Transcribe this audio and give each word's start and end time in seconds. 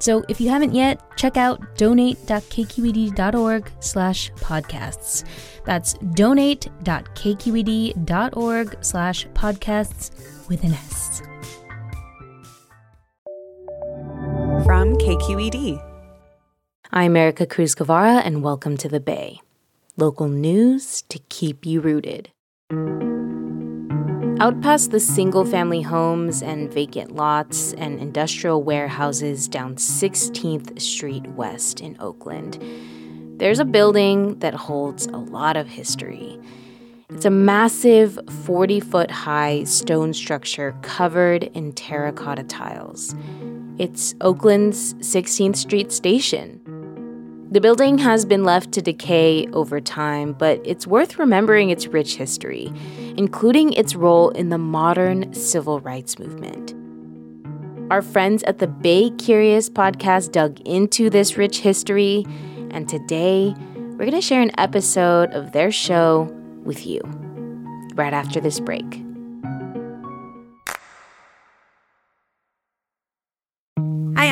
So 0.00 0.24
if 0.28 0.40
you 0.40 0.48
haven't 0.48 0.74
yet, 0.74 1.00
check 1.16 1.36
out 1.36 1.76
donate.kqed.org 1.76 3.70
slash 3.80 4.32
podcasts. 4.32 5.24
That's 5.64 5.94
donate.kqed.org 6.14 8.76
slash 8.80 9.28
podcasts 9.28 10.48
with 10.48 10.64
an 10.64 10.72
S. 10.72 11.22
From 14.64 14.96
KQED. 14.96 15.86
I'm 16.92 17.16
Erica 17.16 17.46
Cruz 17.46 17.76
Guevara, 17.76 18.16
and 18.16 18.42
welcome 18.42 18.76
to 18.78 18.88
The 18.88 18.98
Bay. 19.00 19.40
Local 19.96 20.28
news 20.28 21.02
to 21.02 21.20
keep 21.28 21.64
you 21.64 21.80
rooted. 21.80 22.30
Out 24.40 24.58
past 24.62 24.90
the 24.90 25.00
single 25.00 25.44
family 25.44 25.82
homes 25.82 26.42
and 26.42 26.72
vacant 26.72 27.14
lots 27.14 27.74
and 27.74 28.00
industrial 28.00 28.62
warehouses 28.62 29.46
down 29.46 29.74
16th 29.74 30.80
Street 30.80 31.26
West 31.32 31.82
in 31.82 31.94
Oakland, 32.00 32.58
there's 33.38 33.58
a 33.58 33.66
building 33.66 34.38
that 34.38 34.54
holds 34.54 35.04
a 35.08 35.18
lot 35.18 35.58
of 35.58 35.68
history. 35.68 36.40
It's 37.10 37.26
a 37.26 37.30
massive 37.30 38.18
40 38.46 38.80
foot 38.80 39.10
high 39.10 39.64
stone 39.64 40.14
structure 40.14 40.74
covered 40.80 41.42
in 41.42 41.74
terracotta 41.74 42.44
tiles. 42.44 43.14
It's 43.76 44.14
Oakland's 44.22 44.94
16th 44.94 45.56
Street 45.56 45.92
Station. 45.92 46.62
The 47.52 47.60
building 47.60 47.98
has 47.98 48.24
been 48.24 48.44
left 48.44 48.70
to 48.72 48.80
decay 48.80 49.48
over 49.48 49.80
time, 49.80 50.34
but 50.34 50.60
it's 50.64 50.86
worth 50.86 51.18
remembering 51.18 51.70
its 51.70 51.88
rich 51.88 52.14
history, 52.14 52.72
including 53.16 53.72
its 53.72 53.96
role 53.96 54.30
in 54.30 54.50
the 54.50 54.58
modern 54.58 55.34
civil 55.34 55.80
rights 55.80 56.16
movement. 56.16 56.76
Our 57.90 58.02
friends 58.02 58.44
at 58.44 58.58
the 58.58 58.68
Bay 58.68 59.10
Curious 59.10 59.68
podcast 59.68 60.30
dug 60.30 60.60
into 60.60 61.10
this 61.10 61.36
rich 61.36 61.58
history, 61.58 62.24
and 62.70 62.88
today 62.88 63.52
we're 63.74 64.06
going 64.06 64.12
to 64.12 64.20
share 64.20 64.42
an 64.42 64.52
episode 64.56 65.32
of 65.32 65.50
their 65.50 65.72
show 65.72 66.32
with 66.62 66.86
you 66.86 67.00
right 67.96 68.12
after 68.12 68.40
this 68.40 68.60
break. 68.60 69.02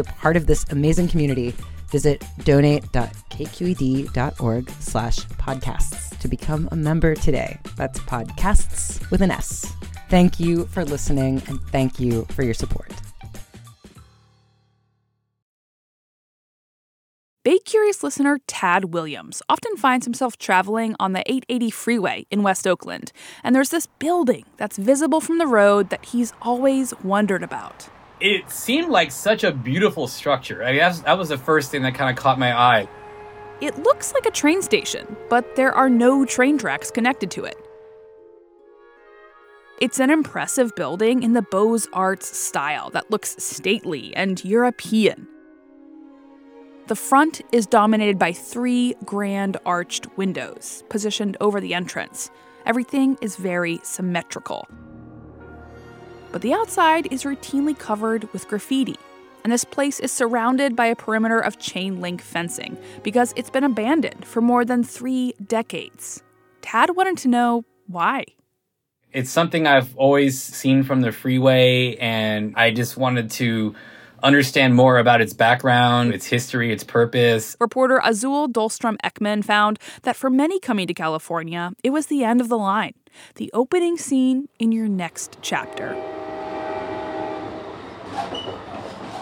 a 0.00 0.04
part 0.04 0.36
of 0.36 0.46
this 0.46 0.66
amazing 0.70 1.08
community, 1.08 1.54
visit 1.90 2.22
donate.kqed.org 2.44 4.70
slash 4.70 5.18
podcasts 5.18 6.18
to 6.18 6.28
become 6.28 6.68
a 6.72 6.76
member 6.76 7.14
today. 7.14 7.58
That's 7.76 8.00
podcasts 8.00 9.08
with 9.10 9.22
an 9.22 9.30
S. 9.30 9.72
Thank 10.08 10.40
you 10.40 10.64
for 10.66 10.84
listening 10.84 11.40
and 11.46 11.60
thank 11.68 12.00
you 12.00 12.26
for 12.30 12.42
your 12.42 12.54
support. 12.54 12.92
Bay 17.42 17.58
Curious 17.58 18.02
listener 18.02 18.38
Tad 18.46 18.92
Williams 18.92 19.40
often 19.48 19.74
finds 19.78 20.04
himself 20.04 20.36
traveling 20.36 20.94
on 21.00 21.14
the 21.14 21.20
880 21.20 21.70
freeway 21.70 22.26
in 22.30 22.42
West 22.42 22.66
Oakland, 22.66 23.12
and 23.42 23.56
there's 23.56 23.70
this 23.70 23.86
building 23.98 24.44
that's 24.58 24.76
visible 24.76 25.22
from 25.22 25.38
the 25.38 25.46
road 25.46 25.88
that 25.88 26.04
he's 26.04 26.34
always 26.42 26.92
wondered 27.02 27.42
about. 27.42 27.88
It 28.20 28.50
seemed 28.50 28.88
like 28.88 29.10
such 29.10 29.44
a 29.44 29.52
beautiful 29.52 30.06
structure. 30.06 30.62
I 30.62 30.72
mean, 30.72 30.80
that 30.80 30.88
was, 30.88 31.02
that 31.02 31.18
was 31.18 31.28
the 31.30 31.38
first 31.38 31.70
thing 31.70 31.82
that 31.82 31.94
kind 31.94 32.10
of 32.10 32.22
caught 32.22 32.38
my 32.38 32.56
eye. 32.56 32.88
It 33.60 33.78
looks 33.78 34.12
like 34.12 34.26
a 34.26 34.30
train 34.30 34.62
station, 34.62 35.16
but 35.28 35.56
there 35.56 35.72
are 35.72 35.88
no 35.88 36.24
train 36.24 36.58
tracks 36.58 36.90
connected 36.90 37.30
to 37.32 37.44
it. 37.44 37.56
It's 39.80 39.98
an 39.98 40.10
impressive 40.10 40.74
building 40.76 41.22
in 41.22 41.32
the 41.32 41.40
Beaux 41.40 41.78
Arts 41.94 42.36
style 42.36 42.90
that 42.90 43.10
looks 43.10 43.36
stately 43.42 44.14
and 44.14 44.44
European. 44.44 45.26
The 46.88 46.96
front 46.96 47.40
is 47.52 47.66
dominated 47.66 48.18
by 48.18 48.32
three 48.32 48.94
grand 49.06 49.56
arched 49.64 50.18
windows 50.18 50.84
positioned 50.90 51.38
over 51.40 51.60
the 51.60 51.72
entrance. 51.72 52.30
Everything 52.66 53.16
is 53.22 53.36
very 53.36 53.80
symmetrical. 53.82 54.68
But 56.32 56.42
the 56.42 56.54
outside 56.54 57.12
is 57.12 57.24
routinely 57.24 57.76
covered 57.76 58.32
with 58.32 58.46
graffiti, 58.46 58.96
and 59.42 59.52
this 59.52 59.64
place 59.64 59.98
is 59.98 60.12
surrounded 60.12 60.76
by 60.76 60.86
a 60.86 60.94
perimeter 60.94 61.40
of 61.40 61.58
chain 61.58 62.00
link 62.00 62.22
fencing 62.22 62.76
because 63.02 63.32
it's 63.36 63.50
been 63.50 63.64
abandoned 63.64 64.24
for 64.24 64.40
more 64.40 64.64
than 64.64 64.84
three 64.84 65.34
decades. 65.44 66.22
Tad 66.62 66.94
wanted 66.94 67.16
to 67.18 67.28
know 67.28 67.64
why. 67.88 68.24
It's 69.12 69.30
something 69.30 69.66
I've 69.66 69.96
always 69.96 70.40
seen 70.40 70.84
from 70.84 71.00
the 71.00 71.10
freeway, 71.10 71.96
and 71.96 72.54
I 72.56 72.70
just 72.70 72.96
wanted 72.96 73.32
to 73.32 73.74
understand 74.22 74.74
more 74.76 74.98
about 74.98 75.20
its 75.20 75.32
background, 75.32 76.14
its 76.14 76.26
history, 76.26 76.72
its 76.72 76.84
purpose. 76.84 77.56
Reporter 77.58 78.00
Azul 78.04 78.48
Dahlstrom 78.48 78.96
Eckman 79.04 79.44
found 79.44 79.80
that 80.02 80.14
for 80.14 80.30
many 80.30 80.60
coming 80.60 80.86
to 80.86 80.94
California, 80.94 81.72
it 81.82 81.90
was 81.90 82.06
the 82.06 82.22
end 82.22 82.40
of 82.40 82.48
the 82.48 82.58
line, 82.58 82.94
the 83.34 83.50
opening 83.52 83.96
scene 83.96 84.48
in 84.60 84.70
your 84.70 84.86
next 84.88 85.38
chapter. 85.42 85.96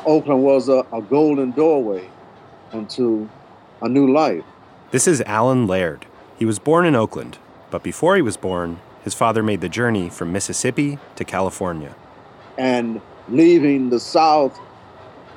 Oakland 0.08 0.42
was 0.42 0.70
a, 0.70 0.86
a 0.90 1.02
golden 1.02 1.50
doorway 1.50 2.08
into 2.72 3.28
a 3.82 3.88
new 3.90 4.10
life. 4.10 4.42
This 4.90 5.06
is 5.06 5.20
Alan 5.26 5.66
Laird. 5.66 6.06
He 6.38 6.46
was 6.46 6.58
born 6.58 6.86
in 6.86 6.96
Oakland, 6.96 7.36
but 7.70 7.82
before 7.82 8.16
he 8.16 8.22
was 8.22 8.38
born, 8.38 8.80
his 9.04 9.12
father 9.12 9.42
made 9.42 9.60
the 9.60 9.68
journey 9.68 10.08
from 10.08 10.32
Mississippi 10.32 10.98
to 11.16 11.24
California. 11.24 11.94
And 12.56 13.02
leaving 13.28 13.90
the 13.90 14.00
South 14.00 14.58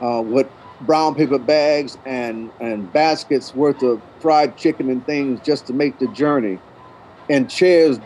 uh, 0.01 0.23
with 0.25 0.47
brown 0.79 1.15
paper 1.15 1.37
bags 1.37 1.97
and, 2.05 2.49
and 2.61 2.91
baskets 2.93 3.53
worth 3.53 3.83
of 3.83 4.01
fried 4.21 4.55
chicken 4.55 4.89
and 4.89 5.05
things 5.05 5.41
just 5.41 5.67
to 5.67 5.73
make 5.73 5.99
the 5.99 6.07
journey, 6.07 6.59
and 7.29 7.49
chairs 7.49 7.99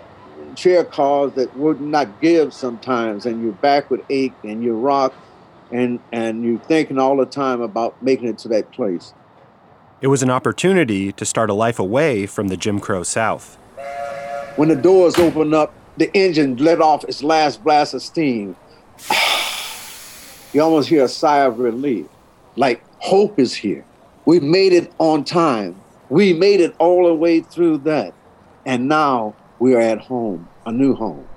chair 0.55 0.83
cars 0.83 1.33
that 1.33 1.55
would 1.57 1.79
not 1.79 2.21
give 2.21 2.53
sometimes, 2.53 3.27
and 3.27 3.43
your 3.43 3.51
back 3.53 3.91
would 3.91 4.03
ache 4.09 4.33
and 4.43 4.63
you 4.63 4.73
rock, 4.73 5.13
and 5.75 5.99
and 6.11 6.43
you're 6.43 6.59
thinking 6.59 6.97
all 6.97 7.17
the 7.17 7.25
time 7.25 7.61
about 7.61 8.01
making 8.01 8.27
it 8.27 8.37
to 8.39 8.47
that 8.49 8.71
place. 8.71 9.13
It 10.01 10.07
was 10.07 10.23
an 10.23 10.29
opportunity 10.29 11.11
to 11.11 11.25
start 11.25 11.49
a 11.49 11.53
life 11.53 11.79
away 11.79 12.25
from 12.25 12.47
the 12.47 12.57
Jim 12.57 12.79
Crow 12.79 13.03
South. 13.03 13.55
When 14.55 14.69
the 14.69 14.75
doors 14.75 15.17
opened 15.17 15.53
up, 15.53 15.73
the 15.97 16.15
engine 16.15 16.57
let 16.57 16.81
off 16.81 17.03
its 17.05 17.23
last 17.23 17.63
blast 17.63 17.93
of 17.93 18.01
steam. 18.01 18.55
you 20.53 20.61
almost 20.61 20.89
hear 20.89 21.03
a 21.03 21.07
sigh 21.07 21.39
of 21.39 21.59
relief, 21.59 22.07
like 22.55 22.81
hope 22.99 23.39
is 23.39 23.53
here. 23.53 23.85
We 24.25 24.39
made 24.39 24.73
it 24.73 24.91
on 24.97 25.23
time. 25.23 25.75
We 26.09 26.33
made 26.33 26.61
it 26.61 26.75
all 26.77 27.07
the 27.07 27.13
way 27.13 27.41
through 27.41 27.79
that. 27.79 28.13
And 28.65 28.87
now 28.87 29.35
we 29.59 29.75
are 29.75 29.81
at 29.81 29.99
home, 29.99 30.47
a 30.65 30.71
new 30.71 30.95
home. 30.95 31.27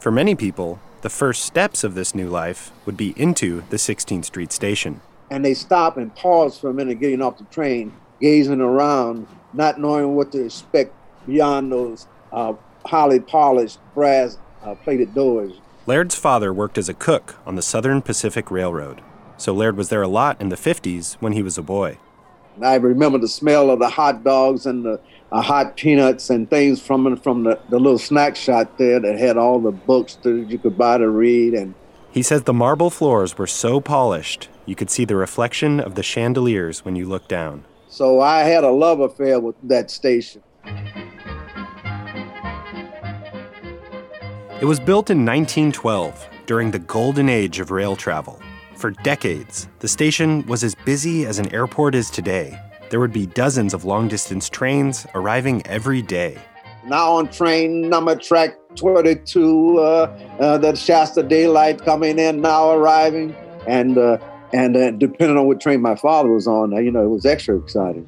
For 0.00 0.10
many 0.10 0.34
people, 0.34 0.78
the 1.02 1.10
first 1.10 1.44
steps 1.44 1.84
of 1.84 1.94
this 1.94 2.14
new 2.14 2.28
life 2.28 2.72
would 2.84 2.96
be 2.96 3.14
into 3.16 3.62
the 3.70 3.76
16th 3.76 4.24
Street 4.24 4.52
station. 4.52 5.00
And 5.30 5.44
they 5.44 5.54
stop 5.54 5.96
and 5.96 6.14
pause 6.14 6.58
for 6.58 6.70
a 6.70 6.74
minute 6.74 7.00
getting 7.00 7.22
off 7.22 7.38
the 7.38 7.44
train, 7.44 7.92
gazing 8.20 8.60
around, 8.60 9.26
not 9.52 9.78
knowing 9.78 10.16
what 10.16 10.32
to 10.32 10.44
expect 10.44 10.92
beyond 11.26 11.70
those 11.70 12.06
uh, 12.32 12.54
highly 12.84 13.20
polished 13.20 13.78
brass 13.94 14.38
uh, 14.62 14.74
plated 14.74 15.14
doors. 15.14 15.52
Laird's 15.86 16.14
father 16.14 16.52
worked 16.52 16.78
as 16.78 16.88
a 16.88 16.94
cook 16.94 17.36
on 17.46 17.54
the 17.54 17.62
Southern 17.62 18.02
Pacific 18.02 18.50
Railroad, 18.50 19.00
so 19.36 19.54
Laird 19.54 19.76
was 19.76 19.88
there 19.88 20.02
a 20.02 20.08
lot 20.08 20.40
in 20.40 20.48
the 20.48 20.56
50s 20.56 21.14
when 21.20 21.32
he 21.32 21.42
was 21.42 21.56
a 21.56 21.62
boy. 21.62 21.98
I 22.62 22.76
remember 22.76 23.18
the 23.18 23.28
smell 23.28 23.70
of 23.70 23.78
the 23.78 23.88
hot 23.88 24.24
dogs 24.24 24.66
and 24.66 24.84
the 24.84 25.00
uh, 25.30 25.42
hot 25.42 25.76
peanuts 25.76 26.30
and 26.30 26.48
things 26.48 26.80
from 26.80 27.16
from 27.16 27.44
the, 27.44 27.58
the 27.68 27.78
little 27.78 27.98
snack 27.98 28.36
shop 28.36 28.76
there 28.78 29.00
that 29.00 29.18
had 29.18 29.36
all 29.36 29.60
the 29.60 29.72
books 29.72 30.16
that 30.22 30.46
you 30.48 30.58
could 30.58 30.78
buy 30.78 30.98
to 30.98 31.08
read. 31.08 31.54
And 31.54 31.74
he 32.10 32.22
says 32.22 32.44
the 32.44 32.54
marble 32.54 32.90
floors 32.90 33.36
were 33.36 33.46
so 33.46 33.80
polished 33.80 34.48
you 34.68 34.74
could 34.74 34.90
see 34.90 35.06
the 35.06 35.16
reflection 35.16 35.80
of 35.80 35.94
the 35.94 36.02
chandeliers 36.02 36.84
when 36.84 36.94
you 36.94 37.06
looked 37.08 37.28
down. 37.28 37.64
So 37.88 38.20
I 38.20 38.40
had 38.40 38.64
a 38.64 38.70
love 38.70 39.00
affair 39.00 39.40
with 39.40 39.56
that 39.62 39.90
station. 39.90 40.42
It 44.60 44.64
was 44.64 44.78
built 44.78 45.08
in 45.08 45.24
1912 45.24 46.28
during 46.46 46.70
the 46.70 46.80
golden 46.80 47.28
age 47.28 47.60
of 47.60 47.70
rail 47.70 47.96
travel. 47.96 48.42
For 48.78 48.92
decades, 48.92 49.66
the 49.80 49.88
station 49.88 50.46
was 50.46 50.62
as 50.62 50.76
busy 50.76 51.26
as 51.26 51.40
an 51.40 51.52
airport 51.52 51.96
is 51.96 52.10
today. 52.10 52.56
There 52.90 53.00
would 53.00 53.12
be 53.12 53.26
dozens 53.26 53.74
of 53.74 53.84
long 53.84 54.06
distance 54.06 54.48
trains 54.48 55.04
arriving 55.16 55.66
every 55.66 56.00
day. 56.00 56.38
Now 56.86 57.10
on 57.14 57.28
train 57.28 57.88
number 57.90 58.14
track 58.14 58.56
22, 58.76 59.78
uh, 59.78 59.82
uh, 59.82 60.58
the 60.58 60.76
Shasta 60.76 61.24
Daylight 61.24 61.84
coming 61.84 62.20
in, 62.20 62.40
now 62.40 62.70
arriving. 62.70 63.34
And, 63.66 63.98
uh, 63.98 64.18
and 64.52 64.76
uh, 64.76 64.92
depending 64.92 65.36
on 65.36 65.48
what 65.48 65.60
train 65.60 65.82
my 65.82 65.96
father 65.96 66.30
was 66.30 66.46
on, 66.46 66.70
you 66.84 66.92
know, 66.92 67.02
it 67.02 67.10
was 67.10 67.26
extra 67.26 67.56
exciting. 67.56 68.06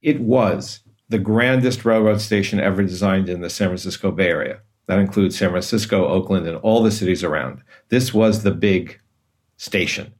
It 0.00 0.20
was 0.20 0.78
the 1.08 1.18
grandest 1.18 1.84
railroad 1.84 2.20
station 2.20 2.60
ever 2.60 2.84
designed 2.84 3.28
in 3.28 3.40
the 3.40 3.50
San 3.50 3.66
Francisco 3.66 4.12
Bay 4.12 4.28
Area. 4.28 4.60
That 4.86 4.98
includes 4.98 5.38
San 5.38 5.50
Francisco, 5.50 6.06
Oakland, 6.06 6.46
and 6.46 6.56
all 6.58 6.82
the 6.82 6.90
cities 6.90 7.24
around. 7.24 7.62
This 7.88 8.14
was 8.14 8.42
the 8.42 8.52
big 8.52 9.00
station. 9.56 10.14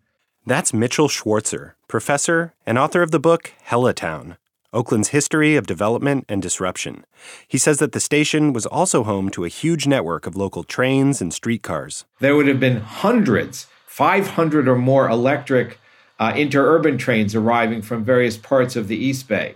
That's 0.45 0.73
Mitchell 0.73 1.09
Schwarzer, 1.09 1.73
professor 1.89 2.55
and 2.65 2.79
author 2.79 3.03
of 3.03 3.11
the 3.11 3.21
book 3.21 3.53
Hella 3.63 3.93
Town 3.93 4.37
Oakland's 4.73 5.09
History 5.09 5.57
of 5.57 5.67
Development 5.67 6.27
and 6.29 6.43
Disruption. 6.43 7.07
He 7.49 7.57
says 7.57 7.79
that 7.79 7.93
the 7.93 8.01
station 8.01 8.53
was 8.53 8.67
also 8.67 9.05
home 9.05 9.31
to 9.31 9.45
a 9.45 9.49
huge 9.49 9.87
network 9.87 10.27
of 10.27 10.37
local 10.37 10.65
trains 10.65 11.23
and 11.23 11.33
streetcars. 11.33 12.05
There 12.21 12.37
would 12.37 12.47
have 12.47 12.61
been 12.61 12.81
hundreds, 12.81 13.69
500 13.87 14.69
or 14.69 14.77
more 14.77 15.09
electric 15.09 15.79
uh, 16.19 16.33
interurban 16.33 16.99
trains 16.99 17.35
arriving 17.35 17.81
from 17.81 18.05
various 18.05 18.37
parts 18.37 18.77
of 18.77 18.89
the 18.89 18.97
East 18.97 19.29
Bay 19.29 19.55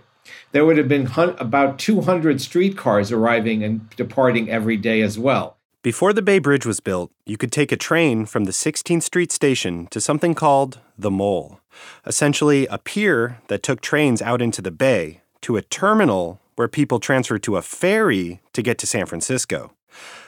there 0.51 0.65
would 0.65 0.77
have 0.77 0.87
been 0.87 1.09
about 1.15 1.79
200 1.79 2.41
streetcars 2.41 3.11
arriving 3.11 3.63
and 3.63 3.89
departing 3.91 4.49
every 4.49 4.77
day 4.77 5.01
as 5.01 5.17
well. 5.17 5.57
Before 5.83 6.13
the 6.13 6.21
Bay 6.21 6.37
Bridge 6.37 6.65
was 6.65 6.79
built, 6.79 7.11
you 7.25 7.37
could 7.37 7.51
take 7.51 7.71
a 7.71 7.77
train 7.77 8.27
from 8.27 8.43
the 8.43 8.51
16th 8.51 9.01
Street 9.01 9.31
station 9.31 9.87
to 9.87 9.99
something 9.99 10.35
called 10.35 10.79
the 10.95 11.09
Mole, 11.09 11.59
essentially 12.05 12.67
a 12.67 12.77
pier 12.77 13.39
that 13.47 13.63
took 13.63 13.81
trains 13.81 14.21
out 14.21 14.43
into 14.43 14.61
the 14.61 14.69
bay 14.69 15.21
to 15.41 15.57
a 15.57 15.63
terminal 15.63 16.39
where 16.55 16.67
people 16.67 16.99
transferred 16.99 17.41
to 17.41 17.57
a 17.57 17.63
ferry 17.63 18.41
to 18.53 18.61
get 18.61 18.77
to 18.77 18.85
San 18.85 19.07
Francisco. 19.07 19.73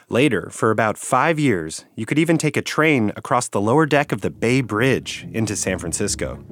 Later, 0.08 0.50
for 0.50 0.72
about 0.72 0.98
five 0.98 1.38
years, 1.38 1.84
you 1.94 2.04
could 2.04 2.18
even 2.18 2.36
take 2.36 2.56
a 2.56 2.62
train 2.62 3.12
across 3.14 3.48
the 3.48 3.60
lower 3.60 3.86
deck 3.86 4.10
of 4.10 4.22
the 4.22 4.30
Bay 4.30 4.60
Bridge 4.60 5.24
into 5.32 5.54
San 5.54 5.78
Francisco. 5.78 6.44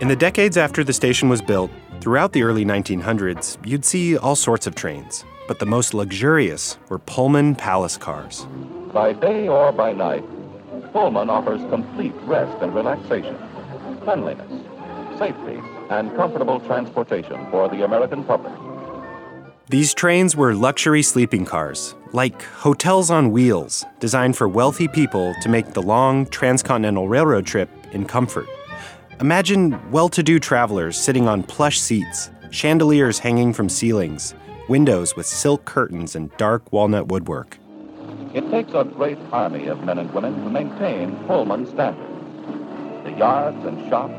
In 0.00 0.06
the 0.06 0.14
decades 0.14 0.56
after 0.56 0.84
the 0.84 0.92
station 0.92 1.28
was 1.28 1.42
built, 1.42 1.72
throughout 2.00 2.32
the 2.32 2.44
early 2.44 2.64
1900s, 2.64 3.58
you'd 3.66 3.84
see 3.84 4.16
all 4.16 4.36
sorts 4.36 4.68
of 4.68 4.76
trains, 4.76 5.24
but 5.48 5.58
the 5.58 5.66
most 5.66 5.92
luxurious 5.92 6.78
were 6.88 7.00
Pullman 7.00 7.56
Palace 7.56 7.96
cars. 7.96 8.46
By 8.92 9.12
day 9.12 9.48
or 9.48 9.72
by 9.72 9.92
night, 9.92 10.22
Pullman 10.92 11.28
offers 11.28 11.60
complete 11.68 12.14
rest 12.22 12.62
and 12.62 12.72
relaxation, 12.72 13.36
cleanliness, 14.04 14.62
safety, 15.18 15.60
and 15.90 16.14
comfortable 16.14 16.60
transportation 16.60 17.50
for 17.50 17.68
the 17.68 17.84
American 17.84 18.22
public. 18.22 18.54
These 19.68 19.94
trains 19.94 20.36
were 20.36 20.54
luxury 20.54 21.02
sleeping 21.02 21.44
cars, 21.44 21.96
like 22.12 22.40
hotels 22.42 23.10
on 23.10 23.32
wheels, 23.32 23.84
designed 23.98 24.36
for 24.36 24.48
wealthy 24.48 24.86
people 24.86 25.34
to 25.42 25.48
make 25.48 25.72
the 25.72 25.82
long 25.82 26.26
transcontinental 26.26 27.08
railroad 27.08 27.46
trip 27.46 27.68
in 27.90 28.04
comfort. 28.04 28.46
Imagine 29.20 29.76
well 29.90 30.08
to 30.10 30.22
do 30.22 30.38
travelers 30.38 30.96
sitting 30.96 31.26
on 31.26 31.42
plush 31.42 31.80
seats, 31.80 32.30
chandeliers 32.50 33.18
hanging 33.18 33.52
from 33.52 33.68
ceilings, 33.68 34.32
windows 34.68 35.16
with 35.16 35.26
silk 35.26 35.64
curtains 35.64 36.14
and 36.14 36.30
dark 36.36 36.72
walnut 36.72 37.08
woodwork. 37.08 37.58
It 38.32 38.48
takes 38.52 38.72
a 38.74 38.84
great 38.84 39.18
army 39.32 39.66
of 39.66 39.82
men 39.82 39.98
and 39.98 40.14
women 40.14 40.44
to 40.44 40.50
maintain 40.50 41.16
Pullman 41.26 41.66
standards. 41.66 42.06
The 43.02 43.10
yards 43.18 43.64
and 43.64 43.88
shops, 43.88 44.14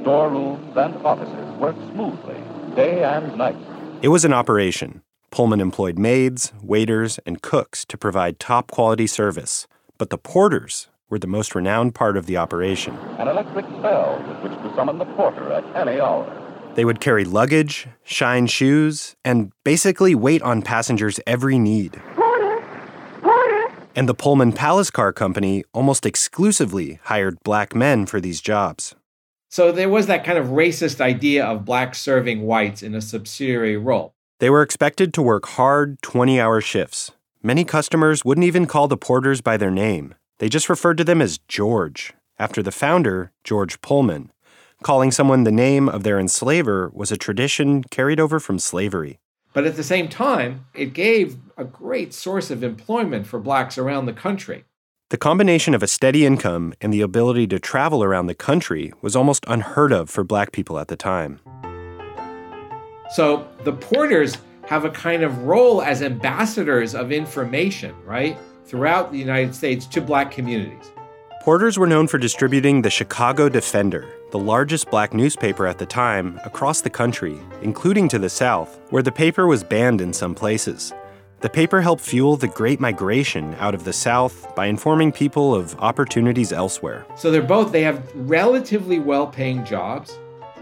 storerooms, 0.00 0.76
and 0.76 0.96
offices 1.06 1.58
work 1.60 1.76
smoothly, 1.92 2.42
day 2.74 3.04
and 3.04 3.38
night. 3.38 3.56
It 4.02 4.08
was 4.08 4.24
an 4.24 4.32
operation. 4.32 5.02
Pullman 5.30 5.60
employed 5.60 6.00
maids, 6.00 6.52
waiters, 6.60 7.20
and 7.24 7.42
cooks 7.42 7.84
to 7.84 7.96
provide 7.96 8.40
top 8.40 8.72
quality 8.72 9.06
service. 9.06 9.68
But 9.98 10.10
the 10.10 10.18
porters 10.18 10.88
were 11.12 11.18
the 11.18 11.26
most 11.26 11.54
renowned 11.54 11.94
part 11.94 12.16
of 12.16 12.24
the 12.24 12.38
operation. 12.38 12.96
An 13.18 13.28
electric 13.28 13.66
bell 13.82 14.18
with 14.26 14.50
which 14.50 14.62
to 14.62 14.74
summon 14.74 14.96
the 14.96 15.04
porter 15.04 15.52
at 15.52 15.64
any 15.76 16.00
hour. 16.00 16.26
They 16.74 16.86
would 16.86 17.00
carry 17.00 17.26
luggage, 17.26 17.86
shine 18.02 18.46
shoes, 18.46 19.14
and 19.22 19.52
basically 19.62 20.14
wait 20.14 20.40
on 20.40 20.62
passengers' 20.62 21.20
every 21.26 21.58
need. 21.58 22.00
Porter! 22.14 22.64
Porter! 23.20 23.74
And 23.94 24.08
the 24.08 24.14
Pullman 24.14 24.54
Palace 24.54 24.90
Car 24.90 25.12
Company 25.12 25.64
almost 25.74 26.06
exclusively 26.06 26.98
hired 27.04 27.38
black 27.44 27.74
men 27.74 28.06
for 28.06 28.18
these 28.18 28.40
jobs. 28.40 28.94
So 29.50 29.70
there 29.70 29.90
was 29.90 30.06
that 30.06 30.24
kind 30.24 30.38
of 30.38 30.46
racist 30.46 30.98
idea 30.98 31.44
of 31.44 31.66
blacks 31.66 32.00
serving 32.00 32.40
whites 32.40 32.82
in 32.82 32.94
a 32.94 33.02
subsidiary 33.02 33.76
role. 33.76 34.14
They 34.38 34.48
were 34.48 34.62
expected 34.62 35.12
to 35.12 35.20
work 35.20 35.44
hard 35.44 36.00
20 36.00 36.40
hour 36.40 36.62
shifts. 36.62 37.10
Many 37.42 37.64
customers 37.66 38.24
wouldn't 38.24 38.46
even 38.46 38.64
call 38.64 38.88
the 38.88 38.96
porters 38.96 39.42
by 39.42 39.58
their 39.58 39.70
name. 39.70 40.14
They 40.38 40.48
just 40.48 40.68
referred 40.68 40.98
to 40.98 41.04
them 41.04 41.22
as 41.22 41.38
George, 41.48 42.14
after 42.38 42.62
the 42.62 42.72
founder, 42.72 43.32
George 43.44 43.80
Pullman. 43.80 44.32
Calling 44.82 45.12
someone 45.12 45.44
the 45.44 45.52
name 45.52 45.88
of 45.88 46.02
their 46.02 46.18
enslaver 46.18 46.90
was 46.92 47.12
a 47.12 47.16
tradition 47.16 47.84
carried 47.84 48.18
over 48.18 48.40
from 48.40 48.58
slavery. 48.58 49.20
But 49.52 49.66
at 49.66 49.76
the 49.76 49.84
same 49.84 50.08
time, 50.08 50.66
it 50.74 50.94
gave 50.94 51.36
a 51.56 51.64
great 51.64 52.12
source 52.12 52.50
of 52.50 52.64
employment 52.64 53.26
for 53.26 53.38
blacks 53.38 53.78
around 53.78 54.06
the 54.06 54.12
country. 54.12 54.64
The 55.10 55.18
combination 55.18 55.74
of 55.74 55.82
a 55.82 55.86
steady 55.86 56.24
income 56.24 56.72
and 56.80 56.92
the 56.92 57.02
ability 57.02 57.46
to 57.48 57.58
travel 57.58 58.02
around 58.02 58.26
the 58.26 58.34
country 58.34 58.92
was 59.02 59.14
almost 59.14 59.44
unheard 59.46 59.92
of 59.92 60.08
for 60.08 60.24
black 60.24 60.52
people 60.52 60.78
at 60.78 60.88
the 60.88 60.96
time. 60.96 61.38
So 63.10 63.46
the 63.62 63.74
porters 63.74 64.38
have 64.66 64.86
a 64.86 64.90
kind 64.90 65.22
of 65.22 65.44
role 65.44 65.82
as 65.82 66.00
ambassadors 66.00 66.94
of 66.94 67.12
information, 67.12 67.94
right? 68.06 68.38
Throughout 68.72 69.12
the 69.12 69.18
United 69.18 69.54
States 69.54 69.84
to 69.84 70.00
black 70.00 70.30
communities. 70.30 70.92
Porters 71.42 71.78
were 71.78 71.86
known 71.86 72.08
for 72.08 72.16
distributing 72.16 72.80
the 72.80 72.88
Chicago 72.88 73.50
Defender, 73.50 74.08
the 74.30 74.38
largest 74.38 74.90
black 74.90 75.12
newspaper 75.12 75.66
at 75.66 75.76
the 75.76 75.84
time, 75.84 76.40
across 76.42 76.80
the 76.80 76.88
country, 76.88 77.38
including 77.60 78.08
to 78.08 78.18
the 78.18 78.30
South, 78.30 78.80
where 78.88 79.02
the 79.02 79.12
paper 79.12 79.46
was 79.46 79.62
banned 79.62 80.00
in 80.00 80.10
some 80.10 80.34
places. 80.34 80.94
The 81.40 81.50
paper 81.50 81.82
helped 81.82 82.02
fuel 82.02 82.38
the 82.38 82.48
Great 82.48 82.80
Migration 82.80 83.54
out 83.58 83.74
of 83.74 83.84
the 83.84 83.92
South 83.92 84.54
by 84.54 84.66
informing 84.66 85.12
people 85.12 85.54
of 85.54 85.78
opportunities 85.78 86.50
elsewhere. 86.50 87.04
So 87.14 87.30
they're 87.30 87.42
both, 87.42 87.72
they 87.72 87.82
have 87.82 88.10
relatively 88.14 89.00
well 89.00 89.26
paying 89.26 89.66
jobs, 89.66 90.18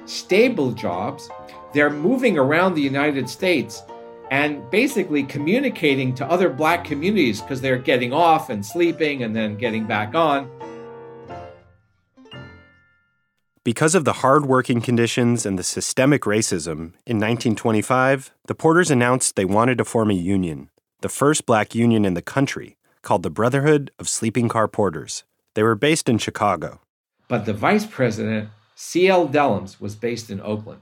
stable 0.07 0.73
jobs, 0.73 1.31
they're 1.75 1.91
moving 1.91 2.39
around 2.39 2.75
the 2.75 2.83
United 2.83 3.29
States 3.29 3.85
and 4.31 4.69
basically 4.71 5.25
communicating 5.25 6.15
to 6.15 6.27
other 6.27 6.49
black 6.49 6.85
communities 6.85 7.41
because 7.41 7.61
they're 7.61 7.79
getting 7.79 8.13
off 8.13 8.49
and 8.49 8.65
sleeping 8.65 9.23
and 9.23 9.35
then 9.35 9.57
getting 9.57 9.87
back 9.87 10.15
on. 10.15 10.49
Because 13.63 13.95
of 13.95 14.05
the 14.07 14.15
hard 14.15 14.47
working 14.47 14.81
conditions 14.81 15.45
and 15.45 15.59
the 15.59 15.63
systemic 15.63 16.23
racism, 16.23 16.95
in 17.05 17.19
1925, 17.19 18.33
the 18.47 18.55
Porters 18.55 18.91
announced 18.91 19.37
they 19.37 19.45
wanted 19.45 19.77
to 19.79 19.85
form 19.85 20.11
a 20.11 20.15
union, 20.15 20.71
the 21.03 21.11
first 21.11 21.45
black 21.45 21.75
union 21.75 22.07
in 22.07 22.15
the 22.15 22.23
country, 22.23 22.79
called 23.03 23.23
the 23.23 23.31
Brotherhood 23.31 23.91
of 23.99 24.09
Sleeping 24.09 24.49
Car 24.49 24.67
Porters. 24.67 25.25
They 25.55 25.63
were 25.63 25.75
based 25.75 26.09
in 26.09 26.17
Chicago. 26.17 26.81
But 27.29 27.45
the 27.45 27.53
vice 27.53 27.85
president, 27.85 28.49
C.L. 28.77 29.29
Dellums, 29.29 29.79
was 29.79 29.95
based 29.95 30.31
in 30.31 30.41
Oakland. 30.41 30.81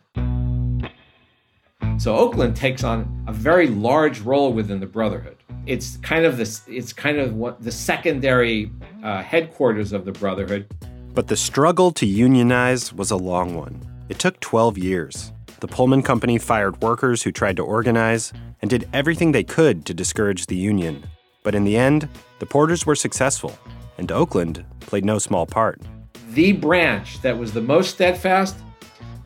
So 1.98 2.14
Oakland 2.14 2.54
takes 2.54 2.84
on 2.84 3.24
a 3.26 3.32
very 3.32 3.66
large 3.66 4.20
role 4.20 4.52
within 4.52 4.78
the 4.78 4.86
Brotherhood. 4.86 5.36
It's 5.66 5.96
kind 5.96 6.24
of 6.24 6.36
this. 6.36 6.62
It's 6.68 6.92
kind 6.92 7.18
of 7.18 7.34
what 7.34 7.60
the 7.60 7.72
secondary 7.72 8.70
uh, 9.02 9.20
headquarters 9.20 9.92
of 9.92 10.04
the 10.04 10.12
Brotherhood. 10.12 10.72
But 11.12 11.26
the 11.26 11.36
struggle 11.36 11.90
to 11.92 12.06
unionize 12.06 12.92
was 12.92 13.10
a 13.10 13.16
long 13.16 13.56
one. 13.56 13.84
It 14.08 14.20
took 14.20 14.38
12 14.38 14.78
years. 14.78 15.32
The 15.58 15.66
Pullman 15.66 16.04
Company 16.04 16.38
fired 16.38 16.80
workers 16.82 17.24
who 17.24 17.32
tried 17.32 17.56
to 17.56 17.64
organize 17.64 18.32
and 18.62 18.70
did 18.70 18.88
everything 18.92 19.32
they 19.32 19.42
could 19.42 19.84
to 19.86 19.92
discourage 19.92 20.46
the 20.46 20.56
union. 20.56 21.04
But 21.42 21.56
in 21.56 21.64
the 21.64 21.76
end, 21.76 22.08
the 22.38 22.46
Porters 22.46 22.86
were 22.86 22.94
successful, 22.94 23.58
and 23.98 24.12
Oakland 24.12 24.64
played 24.78 25.04
no 25.04 25.18
small 25.18 25.46
part. 25.46 25.82
The 26.30 26.52
branch 26.52 27.20
that 27.22 27.36
was 27.36 27.52
the 27.52 27.60
most 27.60 27.90
steadfast 27.90 28.54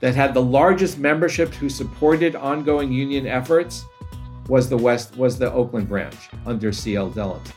that 0.03 0.17
had 0.17 0.35
the 0.35 0.43
largest 0.43 0.99
membership 0.99 1.55
who 1.55 1.69
supported 1.71 2.35
ongoing 2.35 2.93
union 2.93 3.25
efforts 3.25 3.85
was 4.49 4.69
the 4.69 4.77
West 4.77 5.17
was 5.17 5.39
the 5.39 5.51
Oakland 5.53 5.89
branch 5.89 6.29
under 6.45 6.73
C.L. 6.73 7.13
Dellums. 7.13 7.53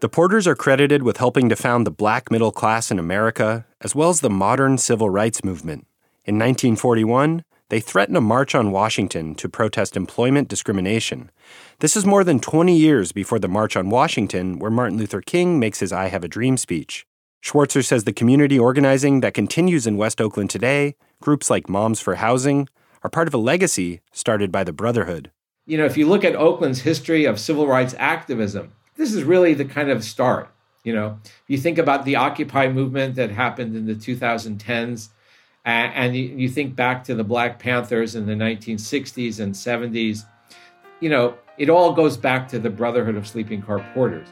The 0.00 0.08
Porters 0.08 0.46
are 0.46 0.54
credited 0.54 1.02
with 1.02 1.18
helping 1.18 1.50
to 1.50 1.56
found 1.56 1.86
the 1.86 1.90
black 1.90 2.30
middle 2.30 2.52
class 2.52 2.90
in 2.90 2.98
America, 2.98 3.66
as 3.82 3.94
well 3.94 4.08
as 4.08 4.20
the 4.20 4.30
modern 4.30 4.78
civil 4.78 5.10
rights 5.10 5.44
movement. 5.44 5.86
In 6.24 6.36
1941, 6.36 7.44
they 7.68 7.80
threatened 7.80 8.16
a 8.16 8.20
march 8.20 8.54
on 8.54 8.70
Washington 8.70 9.34
to 9.34 9.48
protest 9.48 9.96
employment 9.96 10.48
discrimination. 10.48 11.30
This 11.80 11.96
is 11.96 12.06
more 12.06 12.22
than 12.22 12.38
20 12.38 12.76
years 12.76 13.10
before 13.12 13.38
the 13.38 13.48
March 13.48 13.76
on 13.76 13.90
Washington, 13.90 14.58
where 14.58 14.70
Martin 14.70 14.98
Luther 14.98 15.20
King 15.20 15.58
makes 15.58 15.80
his 15.80 15.92
I 15.92 16.08
Have 16.08 16.22
a 16.22 16.28
Dream 16.28 16.56
speech. 16.56 17.06
Schwarzer 17.42 17.84
says 17.84 18.04
the 18.04 18.12
community 18.12 18.58
organizing 18.58 19.20
that 19.20 19.34
continues 19.34 19.86
in 19.86 19.96
West 19.96 20.20
Oakland 20.20 20.50
today, 20.50 20.94
groups 21.20 21.50
like 21.50 21.68
Moms 21.68 22.00
for 22.00 22.16
Housing, 22.16 22.68
are 23.02 23.10
part 23.10 23.28
of 23.28 23.34
a 23.34 23.38
legacy 23.38 24.00
started 24.12 24.50
by 24.50 24.64
the 24.64 24.72
Brotherhood. 24.72 25.30
You 25.66 25.78
know, 25.78 25.84
if 25.84 25.96
you 25.96 26.06
look 26.06 26.24
at 26.24 26.36
Oakland's 26.36 26.80
history 26.80 27.24
of 27.24 27.40
civil 27.40 27.66
rights 27.66 27.94
activism, 27.98 28.72
this 28.96 29.12
is 29.12 29.24
really 29.24 29.54
the 29.54 29.64
kind 29.64 29.90
of 29.90 30.04
start. 30.04 30.50
You 30.84 30.94
know, 30.94 31.18
you 31.48 31.58
think 31.58 31.78
about 31.78 32.04
the 32.04 32.14
Occupy 32.14 32.68
movement 32.68 33.16
that 33.16 33.30
happened 33.30 33.74
in 33.74 33.86
the 33.86 33.94
2010s, 33.94 35.08
and 35.66 36.16
you 36.16 36.48
think 36.48 36.76
back 36.76 37.02
to 37.04 37.14
the 37.14 37.24
Black 37.24 37.58
Panthers 37.58 38.14
in 38.14 38.26
the 38.26 38.34
1960s 38.34 39.40
and 39.40 39.52
70s. 39.52 40.24
You 41.00 41.10
know, 41.10 41.34
it 41.58 41.68
all 41.68 41.92
goes 41.92 42.16
back 42.16 42.48
to 42.48 42.58
the 42.58 42.70
Brotherhood 42.70 43.16
of 43.16 43.26
Sleeping 43.26 43.60
Car 43.60 43.84
Porters. 43.92 44.28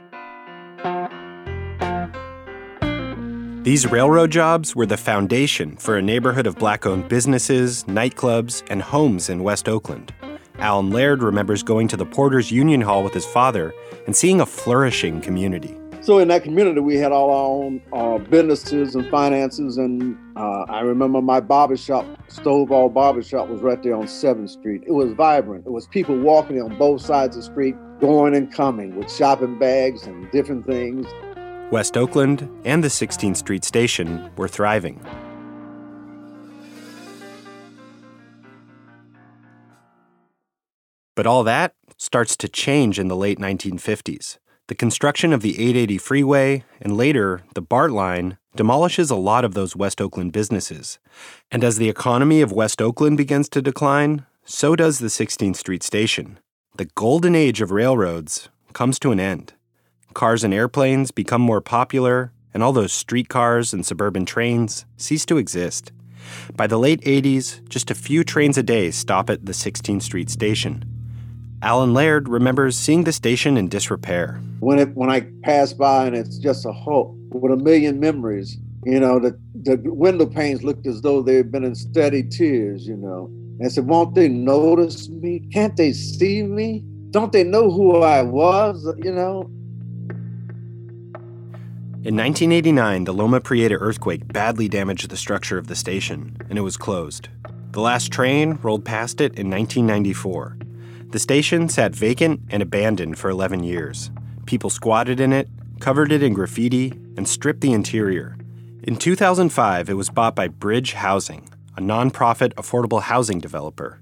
These 3.64 3.90
railroad 3.90 4.30
jobs 4.30 4.76
were 4.76 4.86
the 4.86 4.96
foundation 4.96 5.76
for 5.76 5.96
a 5.96 6.02
neighborhood 6.02 6.46
of 6.46 6.58
black 6.58 6.86
owned 6.86 7.08
businesses, 7.08 7.84
nightclubs, 7.84 8.62
and 8.68 8.82
homes 8.82 9.30
in 9.30 9.42
West 9.42 9.68
Oakland. 9.68 10.14
Alan 10.58 10.90
Laird 10.90 11.22
remembers 11.22 11.62
going 11.62 11.88
to 11.88 11.96
the 11.96 12.06
Porters 12.06 12.52
Union 12.52 12.82
Hall 12.82 13.02
with 13.02 13.14
his 13.14 13.26
father 13.26 13.74
and 14.06 14.14
seeing 14.14 14.40
a 14.40 14.46
flourishing 14.46 15.20
community. 15.20 15.76
So 16.04 16.18
in 16.18 16.28
that 16.28 16.42
community, 16.42 16.80
we 16.80 16.96
had 16.96 17.12
all 17.12 17.30
our 17.30 17.46
own 17.46 17.80
uh, 17.90 18.18
businesses 18.18 18.94
and 18.94 19.08
finances. 19.08 19.78
And 19.78 20.18
uh, 20.37 20.64
I 20.68 20.80
remember 20.80 21.23
my 21.23 21.40
barbershop, 21.40 22.04
Stovall 22.28 22.92
Barbershop, 22.92 23.49
was 23.49 23.62
right 23.62 23.82
there 23.82 23.94
on 23.94 24.02
7th 24.02 24.50
Street. 24.50 24.82
It 24.87 24.90
was 24.90 25.14
vibrant. 25.14 25.64
It 25.64 25.70
was 25.70 25.87
people 25.87 26.14
walking 26.18 26.61
on 26.61 26.76
both 26.76 27.00
sides 27.00 27.38
of 27.38 27.42
the 27.42 27.50
street, 27.50 27.75
going 28.00 28.34
and 28.34 28.52
coming 28.52 28.96
with 28.96 29.11
shopping 29.11 29.58
bags 29.58 30.06
and 30.06 30.30
different 30.30 30.66
things. 30.66 31.06
West 31.70 31.96
Oakland 31.96 32.50
and 32.66 32.84
the 32.84 32.88
16th 32.88 33.38
Street 33.38 33.64
station 33.64 34.30
were 34.37 34.46
thriving. 34.46 35.02
But 41.16 41.26
all 41.26 41.44
that 41.44 41.75
starts 41.96 42.37
to 42.37 42.49
change 42.50 42.99
in 42.99 43.08
the 43.08 43.16
late 43.16 43.38
1950s. 43.38 44.37
The 44.66 44.75
construction 44.75 45.35
of 45.35 45.42
the 45.42 45.61
880 45.61 45.99
freeway 45.99 46.64
and 46.80 46.97
later 46.97 47.42
the 47.54 47.61
BART 47.61 47.90
line 47.90 48.38
demolishes 48.56 49.11
a 49.11 49.16
lot 49.16 49.44
of 49.44 49.52
those 49.52 49.76
West 49.76 50.00
Oakland 50.00 50.33
businesses. 50.33 50.99
And 51.50 51.62
as 51.62 51.76
the 51.76 51.90
economy 51.90 52.40
of 52.40 52.50
West 52.50 52.80
Oakland 52.80 53.18
begins 53.18 53.50
to 53.50 53.61
decline, 53.61 54.25
so 54.47 54.75
does 54.75 55.00
the 55.00 55.09
16th 55.09 55.56
Street 55.56 55.83
station. 55.83 56.38
The 56.78 56.87
golden 56.94 57.35
age 57.35 57.61
of 57.61 57.73
railroads 57.73 58.49
comes 58.73 58.99
to 59.00 59.12
an 59.12 59.21
end. 59.21 59.52
Cars 60.14 60.42
and 60.42 60.54
airplanes 60.54 61.11
become 61.11 61.42
more 61.42 61.61
popular, 61.61 62.33
and 62.54 62.62
all 62.62 62.73
those 62.73 62.92
streetcars 62.94 63.75
and 63.75 63.85
suburban 63.85 64.25
trains 64.25 64.87
cease 64.97 65.26
to 65.26 65.37
exist. 65.37 65.92
By 66.56 66.68
the 66.68 66.78
late 66.78 67.02
80s, 67.02 67.68
just 67.68 67.90
a 67.90 67.94
few 67.94 68.25
trains 68.25 68.56
a 68.56 68.62
day 68.62 68.90
stop 68.92 69.28
at 69.28 69.44
the 69.44 69.52
16th 69.52 70.02
Street 70.02 70.30
station. 70.30 70.93
Alan 71.64 71.94
Laird 71.94 72.28
remembers 72.28 72.76
seeing 72.76 73.04
the 73.04 73.12
station 73.12 73.56
in 73.56 73.68
disrepair. 73.68 74.38
When 74.61 74.78
it 74.78 74.94
when 74.94 75.09
I 75.09 75.21
pass 75.42 75.73
by 75.73 76.04
and 76.04 76.14
it's 76.14 76.37
just 76.37 76.66
a 76.66 76.73
hole 76.73 77.16
with 77.30 77.52
a 77.52 77.56
million 77.56 77.99
memories, 77.99 78.59
you 78.85 79.00
know, 79.00 79.18
the 79.18 79.38
the 79.62 79.80
window 79.87 80.26
panes 80.26 80.62
looked 80.62 80.87
as 80.87 81.00
though 81.00 81.23
they 81.23 81.37
had 81.37 81.50
been 81.50 81.64
in 81.64 81.75
steady 81.75 82.23
tears, 82.23 82.87
you 82.87 82.99
know. 82.99 83.30
And 83.59 83.64
I 83.64 83.71
said, 83.71 83.87
Won't 83.87 84.14
they 84.14 84.28
notice 84.28 85.09
me? 85.09 85.40
Can't 85.54 85.75
they 85.75 85.94
see 85.94 86.42
me? 86.42 86.85
Don't 87.12 87.33
they 87.33 87.44
know 87.44 87.71
who 87.71 87.97
I 87.97 88.21
was? 88.21 88.87
You 89.02 89.12
know? 89.12 89.50
In 92.04 92.14
1989, 92.14 93.04
the 93.04 93.14
Loma 93.14 93.40
Prieta 93.40 93.76
earthquake 93.76 94.30
badly 94.30 94.68
damaged 94.68 95.09
the 95.09 95.16
structure 95.16 95.56
of 95.56 95.68
the 95.68 95.76
station, 95.76 96.37
and 96.50 96.59
it 96.59 96.61
was 96.61 96.76
closed. 96.76 97.30
The 97.71 97.80
last 97.80 98.12
train 98.12 98.59
rolled 98.62 98.85
past 98.85 99.23
it 99.23 99.38
in 99.38 99.49
1994. 99.49 100.59
The 101.14 101.21
station 101.21 101.68
sat 101.68 101.94
vacant 101.94 102.40
and 102.50 102.61
abandoned 102.61 103.21
for 103.21 103.30
11 103.30 103.62
years. 103.62 104.11
People 104.47 104.68
squatted 104.68 105.21
in 105.21 105.33
it, 105.33 105.49
covered 105.78 106.11
it 106.11 106.25
in 106.25 106.35
graffiti, 106.35 106.90
and 107.16 107.28
stripped 107.28 107.61
the 107.61 107.73
interior. 107.73 108.37
In 108.83 108.97
2005, 108.97 109.88
it 109.88 109.94
was 109.94 110.11
bought 110.11 110.35
by 110.35 110.49
Bridge 110.49 110.94
Housing, 110.94 111.49
a 111.76 111.80
nonprofit 111.80 112.52
affordable 112.54 113.00
housing 113.00 113.38
developer. 113.38 114.00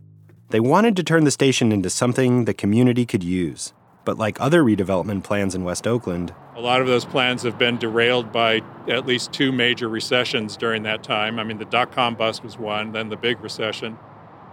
They 0.49 0.59
wanted 0.59 0.97
to 0.97 1.03
turn 1.03 1.25
the 1.25 1.31
station 1.31 1.71
into 1.71 1.91
something 1.91 2.47
the 2.47 2.55
community 2.55 3.05
could 3.05 3.23
use. 3.23 3.75
But 4.07 4.17
like 4.17 4.41
other 4.41 4.63
redevelopment 4.63 5.23
plans 5.23 5.55
in 5.55 5.65
West 5.65 5.87
Oakland, 5.87 6.33
a 6.57 6.63
lot 6.63 6.81
of 6.81 6.87
those 6.87 7.05
plans 7.05 7.43
have 7.43 7.59
been 7.59 7.77
derailed 7.77 8.33
by 8.33 8.63
at 8.89 9.05
least 9.05 9.35
two 9.35 9.53
major 9.53 9.91
recessions 9.91 10.57
during 10.57 10.83
that 10.85 11.03
time. 11.03 11.39
I 11.39 11.45
mean, 11.45 11.59
the 11.59 11.67
dot 11.67 11.93
com 11.93 12.15
bust 12.15 12.43
was 12.43 12.57
one, 12.57 12.93
then 12.93 13.11
the 13.11 13.19
big 13.19 13.39
recession. 13.43 13.99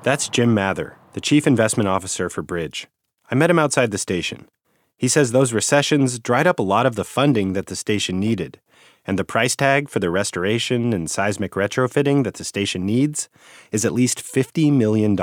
That's 0.03 0.27
Jim 0.27 0.53
Mather, 0.53 0.97
the 1.19 1.25
chief 1.25 1.45
investment 1.45 1.89
officer 1.89 2.29
for 2.29 2.41
Bridge. 2.41 2.87
I 3.29 3.35
met 3.35 3.49
him 3.49 3.59
outside 3.59 3.91
the 3.91 3.97
station. 3.97 4.47
He 4.95 5.09
says 5.09 5.33
those 5.33 5.51
recessions 5.51 6.17
dried 6.17 6.47
up 6.47 6.59
a 6.59 6.63
lot 6.63 6.85
of 6.85 6.95
the 6.95 7.03
funding 7.03 7.51
that 7.51 7.65
the 7.65 7.75
station 7.75 8.21
needed, 8.21 8.61
and 9.05 9.19
the 9.19 9.25
price 9.25 9.53
tag 9.53 9.89
for 9.89 9.99
the 9.99 10.09
restoration 10.09 10.93
and 10.93 11.11
seismic 11.11 11.55
retrofitting 11.55 12.23
that 12.23 12.35
the 12.35 12.45
station 12.45 12.85
needs 12.85 13.27
is 13.73 13.83
at 13.83 13.91
least 13.91 14.19
$50 14.19 14.71
million. 14.71 15.17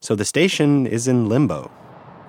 So 0.00 0.14
the 0.14 0.24
station 0.24 0.86
is 0.86 1.06
in 1.06 1.28
limbo. 1.28 1.70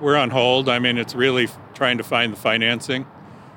We're 0.01 0.17
on 0.17 0.31
hold. 0.31 0.67
I 0.67 0.79
mean, 0.79 0.97
it's 0.97 1.15
really 1.15 1.47
trying 1.73 1.97
to 1.99 2.03
find 2.03 2.33
the 2.33 2.37
financing. 2.37 3.05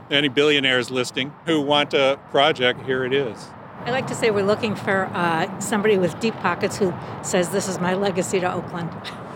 Any 0.08 0.28
billionaires 0.28 0.92
listening 0.92 1.32
who 1.46 1.60
want 1.62 1.94
a 1.94 2.20
project, 2.30 2.82
here 2.86 3.04
it 3.04 3.12
is. 3.12 3.48
I 3.86 3.90
like 3.90 4.08
to 4.08 4.16
say 4.16 4.32
we're 4.32 4.44
looking 4.44 4.74
for 4.74 5.04
uh, 5.14 5.60
somebody 5.60 5.96
with 5.96 6.18
deep 6.18 6.34
pockets 6.38 6.76
who 6.76 6.92
says, 7.22 7.50
This 7.50 7.68
is 7.68 7.78
my 7.78 7.94
legacy 7.94 8.40
to 8.40 8.52
Oakland. 8.52 8.90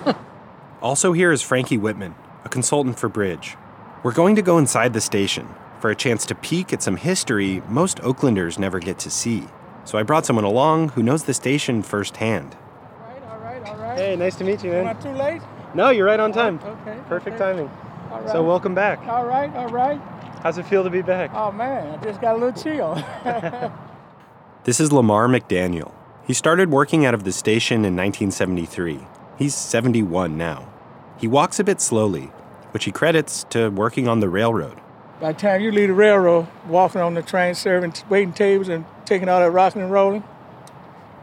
also, 0.82 1.12
here 1.12 1.30
is 1.30 1.40
Frankie 1.40 1.78
Whitman, 1.78 2.16
a 2.44 2.48
consultant 2.48 2.98
for 2.98 3.08
Bridge. 3.08 3.56
We're 4.02 4.12
going 4.12 4.34
to 4.34 4.42
go 4.42 4.58
inside 4.58 4.92
the 4.92 5.00
station 5.00 5.48
for 5.78 5.88
a 5.88 5.94
chance 5.94 6.26
to 6.26 6.34
peek 6.34 6.72
at 6.72 6.82
some 6.82 6.96
history 6.96 7.62
most 7.68 7.98
Oaklanders 7.98 8.58
never 8.58 8.80
get 8.80 8.98
to 8.98 9.08
see. 9.08 9.44
So 9.84 9.98
I 9.98 10.02
brought 10.02 10.26
someone 10.26 10.44
along 10.44 10.90
who 10.90 11.02
knows 11.04 11.22
the 11.22 11.34
station 11.34 11.80
firsthand. 11.84 12.56
All 12.56 13.06
right, 13.06 13.22
all 13.22 13.38
right, 13.38 13.66
all 13.68 13.76
right. 13.76 13.98
Hey, 13.98 14.16
nice 14.16 14.34
to 14.36 14.44
meet 14.44 14.64
you, 14.64 14.72
man. 14.72 14.84
Not 14.84 15.00
too 15.00 15.10
late? 15.10 15.42
No, 15.74 15.90
you're 15.90 16.06
right 16.06 16.18
on 16.18 16.32
time. 16.32 16.58
Okay. 16.58 16.98
Perfect 17.06 17.36
okay. 17.36 17.52
timing. 17.52 17.70
All 18.10 18.20
right. 18.20 18.32
So 18.32 18.42
welcome 18.42 18.74
back. 18.74 18.98
All 19.06 19.26
right, 19.26 19.54
all 19.54 19.68
right. 19.68 20.00
How's 20.42 20.58
it 20.58 20.66
feel 20.66 20.82
to 20.82 20.90
be 20.90 21.02
back? 21.02 21.30
Oh 21.34 21.52
man, 21.52 21.96
I 21.96 22.02
just 22.02 22.20
got 22.20 22.34
a 22.34 22.38
little 22.38 22.60
chill. 22.60 23.00
This 24.64 24.78
is 24.78 24.92
Lamar 24.92 25.26
McDaniel. 25.26 25.94
He 26.26 26.34
started 26.34 26.70
working 26.70 27.06
out 27.06 27.14
of 27.14 27.24
the 27.24 27.32
station 27.32 27.76
in 27.76 27.96
1973. 27.96 29.00
He's 29.38 29.54
71 29.54 30.36
now. 30.36 30.70
He 31.18 31.26
walks 31.26 31.58
a 31.58 31.64
bit 31.64 31.80
slowly, 31.80 32.24
which 32.72 32.84
he 32.84 32.92
credits 32.92 33.44
to 33.50 33.70
working 33.70 34.06
on 34.06 34.20
the 34.20 34.28
railroad. 34.28 34.78
By 35.18 35.32
the 35.32 35.38
time 35.38 35.62
you 35.62 35.72
leave 35.72 35.88
the 35.88 35.94
railroad, 35.94 36.46
walking 36.66 37.00
on 37.00 37.14
the 37.14 37.22
train, 37.22 37.54
serving, 37.54 37.94
waiting 38.10 38.34
tables, 38.34 38.68
and 38.68 38.84
taking 39.06 39.30
all 39.30 39.40
that 39.40 39.50
rocking 39.50 39.80
and 39.80 39.90
rolling, 39.90 40.24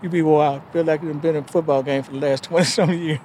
you 0.02 0.10
be 0.10 0.24
wore 0.24 0.44
out. 0.44 0.74
Feel 0.74 0.86
like 0.86 1.04
you've 1.04 1.22
been 1.22 1.36
in 1.36 1.44
a 1.44 1.48
football 1.48 1.84
game 1.84 2.02
for 2.02 2.14
the 2.14 2.20
last 2.20 2.44
20 2.46 2.66
some 2.66 2.92
years. 2.92 3.20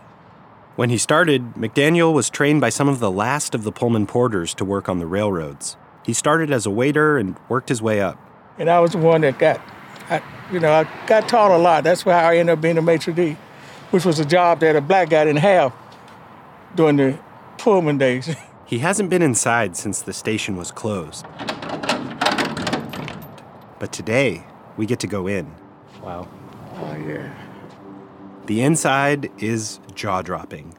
When 0.76 0.90
he 0.90 0.98
started, 0.98 1.54
McDaniel 1.54 2.12
was 2.12 2.28
trained 2.28 2.60
by 2.60 2.68
some 2.68 2.88
of 2.88 2.98
the 2.98 3.10
last 3.10 3.54
of 3.54 3.64
the 3.64 3.72
Pullman 3.72 4.06
porters 4.06 4.52
to 4.54 4.64
work 4.66 4.90
on 4.90 4.98
the 4.98 5.06
railroads. 5.06 5.78
He 6.04 6.12
started 6.12 6.50
as 6.50 6.66
a 6.66 6.70
waiter 6.70 7.16
and 7.16 7.36
worked 7.48 7.70
his 7.70 7.80
way 7.80 8.02
up. 8.02 8.18
And 8.58 8.68
I 8.68 8.78
was 8.80 8.92
the 8.92 8.98
one 8.98 9.22
that 9.22 9.38
got, 9.38 9.58
I, 10.12 10.22
you 10.52 10.60
know, 10.60 10.72
I 10.72 11.06
got 11.06 11.28
taught 11.28 11.50
a 11.50 11.58
lot. 11.58 11.84
That's 11.84 12.04
why 12.04 12.14
I 12.14 12.36
ended 12.36 12.52
up 12.54 12.60
being 12.60 12.76
a 12.78 12.82
maitre 12.82 13.14
d', 13.14 13.36
which 13.90 14.04
was 14.04 14.18
a 14.18 14.24
job 14.24 14.60
that 14.60 14.76
a 14.76 14.80
black 14.80 15.10
guy 15.10 15.24
didn't 15.24 15.40
have 15.40 15.72
during 16.74 16.96
the 16.96 17.18
Pullman 17.58 17.98
days. 17.98 18.34
He 18.64 18.78
hasn't 18.78 19.10
been 19.10 19.20
inside 19.20 19.76
since 19.76 20.00
the 20.00 20.14
station 20.14 20.56
was 20.56 20.70
closed. 20.70 21.26
But 23.78 23.92
today, 23.92 24.44
we 24.78 24.86
get 24.86 24.98
to 25.00 25.06
go 25.06 25.26
in. 25.26 25.54
Wow. 26.02 26.26
Oh, 26.76 26.96
yeah. 26.96 27.34
The 28.46 28.62
inside 28.62 29.30
is 29.42 29.78
jaw 29.94 30.22
dropping. 30.22 30.74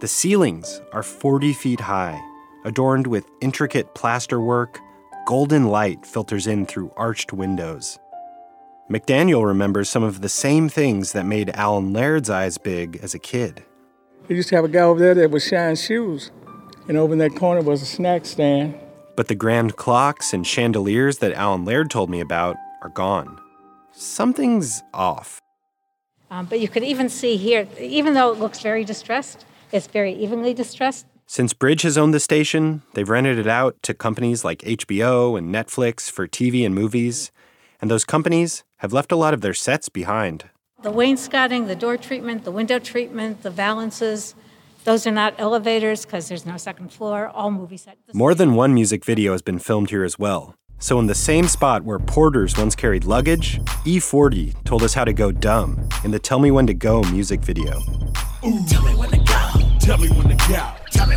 The 0.00 0.08
ceilings 0.08 0.82
are 0.92 1.02
40 1.02 1.54
feet 1.54 1.80
high, 1.80 2.20
adorned 2.62 3.06
with 3.06 3.24
intricate 3.40 3.94
plasterwork. 3.94 4.80
Golden 5.28 5.66
light 5.66 6.06
filters 6.06 6.46
in 6.46 6.64
through 6.64 6.90
arched 6.96 7.34
windows. 7.34 7.98
McDaniel 8.90 9.44
remembers 9.44 9.90
some 9.90 10.02
of 10.02 10.22
the 10.22 10.28
same 10.30 10.70
things 10.70 11.12
that 11.12 11.26
made 11.26 11.50
Alan 11.50 11.92
Laird's 11.92 12.30
eyes 12.30 12.56
big 12.56 12.98
as 13.02 13.12
a 13.12 13.18
kid. 13.18 13.62
We 14.26 14.36
used 14.36 14.48
to 14.48 14.56
have 14.56 14.64
a 14.64 14.68
guy 14.68 14.80
over 14.80 14.98
there 14.98 15.12
that 15.12 15.30
was 15.30 15.46
shining 15.46 15.76
shoes. 15.76 16.30
And 16.88 16.96
over 16.96 17.12
in 17.12 17.18
that 17.18 17.36
corner 17.36 17.60
was 17.60 17.82
a 17.82 17.84
snack 17.84 18.24
stand. 18.24 18.74
But 19.16 19.28
the 19.28 19.34
grand 19.34 19.76
clocks 19.76 20.32
and 20.32 20.46
chandeliers 20.46 21.18
that 21.18 21.34
Alan 21.34 21.66
Laird 21.66 21.90
told 21.90 22.08
me 22.08 22.20
about 22.20 22.56
are 22.80 22.88
gone. 22.88 23.38
Something's 23.92 24.82
off. 24.94 25.42
Um, 26.30 26.46
but 26.46 26.58
you 26.58 26.68
could 26.68 26.84
even 26.84 27.10
see 27.10 27.36
here, 27.36 27.68
even 27.78 28.14
though 28.14 28.32
it 28.32 28.38
looks 28.38 28.60
very 28.60 28.82
distressed, 28.82 29.44
it's 29.72 29.88
very 29.88 30.14
evenly 30.14 30.54
distressed. 30.54 31.04
Since 31.30 31.52
Bridge 31.52 31.82
has 31.82 31.98
owned 31.98 32.14
the 32.14 32.20
station, 32.20 32.80
they've 32.94 33.08
rented 33.08 33.38
it 33.38 33.46
out 33.46 33.76
to 33.82 33.92
companies 33.92 34.46
like 34.46 34.60
HBO 34.60 35.36
and 35.36 35.54
Netflix 35.54 36.10
for 36.10 36.26
TV 36.26 36.64
and 36.64 36.74
movies. 36.74 37.30
And 37.82 37.90
those 37.90 38.06
companies 38.06 38.64
have 38.78 38.94
left 38.94 39.12
a 39.12 39.16
lot 39.16 39.34
of 39.34 39.42
their 39.42 39.52
sets 39.52 39.90
behind. 39.90 40.48
The 40.82 40.90
wainscoting, 40.90 41.66
the 41.66 41.76
door 41.76 41.98
treatment, 41.98 42.44
the 42.44 42.50
window 42.50 42.78
treatment, 42.78 43.42
the 43.42 43.50
valances, 43.50 44.34
those 44.84 45.06
are 45.06 45.10
not 45.10 45.34
elevators 45.36 46.06
because 46.06 46.30
there's 46.30 46.46
no 46.46 46.56
second 46.56 46.94
floor, 46.94 47.28
all 47.28 47.50
movie 47.50 47.76
sets. 47.76 47.98
More 48.14 48.34
than 48.34 48.54
one 48.54 48.72
music 48.72 49.04
video 49.04 49.32
has 49.32 49.42
been 49.42 49.58
filmed 49.58 49.90
here 49.90 50.04
as 50.04 50.18
well. 50.18 50.54
So, 50.78 50.98
in 50.98 51.08
the 51.08 51.14
same 51.14 51.46
spot 51.46 51.84
where 51.84 51.98
porters 51.98 52.56
once 52.56 52.74
carried 52.74 53.04
luggage, 53.04 53.60
E-40 53.84 54.64
told 54.64 54.82
us 54.82 54.94
how 54.94 55.04
to 55.04 55.12
go 55.12 55.30
dumb 55.30 55.86
in 56.04 56.10
the 56.10 56.18
Tell 56.18 56.38
Me 56.38 56.50
When 56.50 56.66
to 56.68 56.74
Go 56.74 57.02
music 57.02 57.42
video. 57.42 57.82
Tell 58.68 58.82
me 58.82 58.94
when 58.94 59.10
to 59.10 59.18
go. 59.18 59.18
Tell 59.18 59.18
me 59.18 59.18
when 59.18 59.18
to 59.18 59.28
go. 59.28 59.74
Tell 59.80 59.98
me 59.98 60.08
when 60.08 60.28
to 60.28 60.48
go. 60.48 60.87
Tell 60.98 61.06
me 61.06 61.16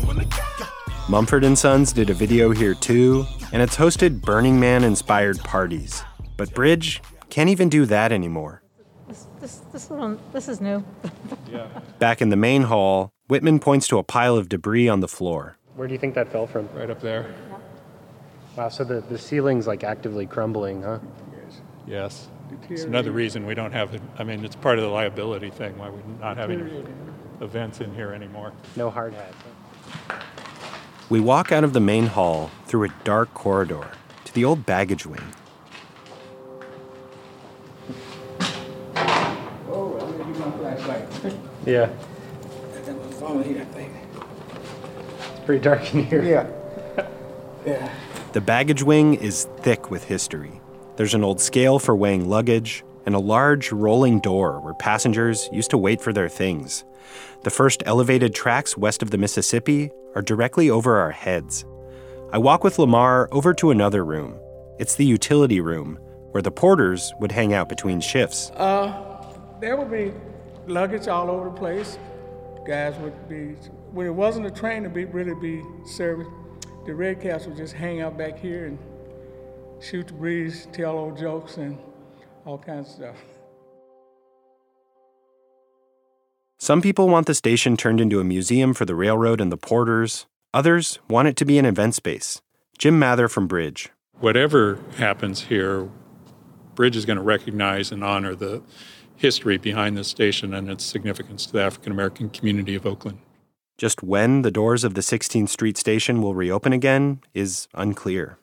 when 0.00 0.16
to 0.16 0.24
go. 0.24 0.64
Mumford 1.08 1.44
and 1.44 1.56
Sons 1.56 1.92
did 1.92 2.10
a 2.10 2.14
video 2.14 2.50
here 2.50 2.74
too, 2.74 3.24
and 3.52 3.62
it's 3.62 3.76
hosted 3.76 4.20
Burning 4.20 4.58
Man 4.58 4.82
inspired 4.82 5.38
parties. 5.38 6.02
But 6.36 6.52
Bridge 6.52 7.00
can't 7.30 7.48
even 7.48 7.68
do 7.68 7.86
that 7.86 8.10
anymore. 8.10 8.62
This, 9.06 9.28
this, 9.40 9.56
this, 9.72 9.88
little, 9.88 10.18
this 10.32 10.48
is 10.48 10.60
new. 10.60 10.84
Back 12.00 12.20
in 12.20 12.30
the 12.30 12.36
main 12.36 12.62
hall, 12.62 13.12
Whitman 13.28 13.60
points 13.60 13.86
to 13.86 13.98
a 13.98 14.02
pile 14.02 14.36
of 14.36 14.48
debris 14.48 14.88
on 14.88 14.98
the 14.98 15.06
floor. 15.06 15.58
Where 15.76 15.86
do 15.86 15.94
you 15.94 16.00
think 16.00 16.16
that 16.16 16.32
fell 16.32 16.48
from? 16.48 16.68
Right 16.74 16.90
up 16.90 17.00
there. 17.00 17.32
Wow, 18.56 18.68
so 18.68 18.82
the, 18.82 19.00
the 19.00 19.18
ceiling's 19.18 19.68
like 19.68 19.84
actively 19.84 20.26
crumbling, 20.26 20.82
huh? 20.82 20.98
Yes. 21.86 22.26
It's 22.68 22.82
another 22.82 23.12
reason 23.12 23.46
we 23.46 23.54
don't 23.54 23.72
have 23.72 23.94
it. 23.94 24.02
I 24.18 24.24
mean, 24.24 24.44
it's 24.44 24.56
part 24.56 24.78
of 24.78 24.82
the 24.82 24.90
liability 24.90 25.50
thing 25.50 25.78
why 25.78 25.88
we're 25.88 26.00
not 26.20 26.36
having 26.36 26.84
events 27.40 27.80
in 27.80 27.94
here 27.94 28.12
anymore. 28.12 28.52
No 28.76 28.90
hard 28.90 29.14
hats. 29.14 29.36
We 31.08 31.20
walk 31.20 31.52
out 31.52 31.62
of 31.64 31.72
the 31.72 31.80
main 31.80 32.06
hall 32.06 32.50
through 32.66 32.84
a 32.84 32.88
dark 33.04 33.32
corridor 33.34 33.90
to 34.24 34.34
the 34.34 34.44
old 34.44 34.66
baggage 34.66 35.06
wing. 35.06 35.22
Oh, 39.68 39.98
I'm 40.00 40.18
gonna 40.18 40.28
use 40.28 40.38
my 40.38 40.50
flashlight. 40.52 41.34
Yeah, 41.64 41.88
That 42.84 42.94
was 42.96 43.14
phone 43.18 43.42
here, 43.42 43.60
I 43.60 43.64
think. 43.66 43.92
it's 45.30 45.44
pretty 45.44 45.62
dark 45.62 45.94
in 45.94 46.04
here. 46.06 46.22
Yeah. 46.22 46.46
Yeah. 47.66 47.90
The 48.32 48.40
baggage 48.40 48.82
wing 48.82 49.14
is 49.14 49.48
thick 49.58 49.90
with 49.90 50.04
history. 50.04 50.60
There's 50.96 51.14
an 51.14 51.24
old 51.24 51.40
scale 51.40 51.78
for 51.78 51.96
weighing 51.96 52.28
luggage 52.28 52.84
and 53.06 53.14
a 53.14 53.20
large 53.20 53.72
rolling 53.72 54.20
door 54.20 54.60
where 54.60 54.74
passengers 54.74 55.48
used 55.52 55.70
to 55.70 55.78
wait 55.78 56.00
for 56.00 56.12
their 56.12 56.28
things. 56.28 56.84
The 57.44 57.50
first 57.50 57.82
elevated 57.86 58.34
tracks 58.34 58.76
west 58.76 59.02
of 59.02 59.10
the 59.10 59.18
Mississippi 59.18 59.90
are 60.14 60.22
directly 60.22 60.68
over 60.68 60.98
our 60.98 61.12
heads. 61.12 61.64
I 62.32 62.38
walk 62.38 62.64
with 62.64 62.78
Lamar 62.78 63.28
over 63.30 63.54
to 63.54 63.70
another 63.70 64.04
room. 64.04 64.34
It's 64.78 64.96
the 64.96 65.04
utility 65.04 65.60
room, 65.60 65.98
where 66.32 66.42
the 66.42 66.50
porters 66.50 67.14
would 67.20 67.32
hang 67.32 67.54
out 67.54 67.68
between 67.68 68.00
shifts. 68.00 68.50
Uh, 68.56 69.24
there 69.60 69.76
would 69.76 69.90
be 69.90 70.12
luggage 70.66 71.06
all 71.06 71.30
over 71.30 71.48
the 71.48 71.56
place. 71.56 71.98
Guys 72.66 72.96
would 72.98 73.28
be, 73.28 73.54
when 73.92 74.08
it 74.08 74.14
wasn't 74.14 74.44
a 74.44 74.50
train 74.50 74.82
to 74.82 74.88
be 74.88 75.04
really 75.04 75.34
be 75.34 75.62
service, 75.86 76.26
the 76.84 76.94
red 76.94 77.20
caps 77.20 77.46
would 77.46 77.56
just 77.56 77.74
hang 77.74 78.00
out 78.00 78.18
back 78.18 78.38
here 78.38 78.66
and 78.66 78.78
shoot 79.80 80.08
the 80.08 80.12
breeze, 80.12 80.66
tell 80.72 80.98
old 80.98 81.16
jokes, 81.16 81.58
and 81.58 81.78
all 82.46 82.58
kinds 82.58 82.88
of 82.88 82.94
stuff. 82.94 83.16
Some 86.58 86.80
people 86.80 87.08
want 87.08 87.26
the 87.26 87.34
station 87.34 87.76
turned 87.76 88.00
into 88.00 88.18
a 88.20 88.24
museum 88.24 88.72
for 88.72 88.86
the 88.86 88.94
railroad 88.94 89.40
and 89.40 89.52
the 89.52 89.58
porters. 89.58 90.26
Others 90.54 91.00
want 91.08 91.28
it 91.28 91.36
to 91.36 91.44
be 91.44 91.58
an 91.58 91.66
event 91.66 91.94
space. 91.94 92.40
Jim 92.78 92.98
Mather 92.98 93.28
from 93.28 93.46
Bridge. 93.46 93.90
Whatever 94.20 94.78
happens 94.96 95.42
here, 95.42 95.90
Bridge 96.74 96.96
is 96.96 97.04
going 97.04 97.18
to 97.18 97.22
recognize 97.22 97.92
and 97.92 98.02
honor 98.02 98.34
the 98.34 98.62
history 99.16 99.58
behind 99.58 99.96
this 99.96 100.08
station 100.08 100.54
and 100.54 100.70
its 100.70 100.84
significance 100.84 101.46
to 101.46 101.52
the 101.52 101.62
African 101.62 101.92
American 101.92 102.30
community 102.30 102.74
of 102.74 102.86
Oakland. 102.86 103.18
Just 103.76 104.02
when 104.02 104.40
the 104.42 104.50
doors 104.50 104.84
of 104.84 104.94
the 104.94 105.02
16th 105.02 105.50
Street 105.50 105.76
station 105.76 106.22
will 106.22 106.34
reopen 106.34 106.72
again 106.72 107.20
is 107.34 107.68
unclear. 107.74 108.38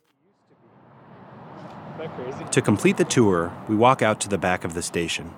To 2.52 2.62
complete 2.62 2.98
the 2.98 3.06
tour, 3.06 3.54
we 3.68 3.76
walk 3.76 4.02
out 4.02 4.20
to 4.22 4.30
the 4.30 4.38
back 4.38 4.64
of 4.64 4.74
the 4.74 4.82
station. 4.82 5.34